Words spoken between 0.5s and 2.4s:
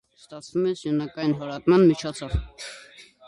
է սյունակային հորատման միջոցով։